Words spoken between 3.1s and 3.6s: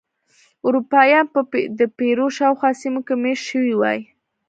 مېشت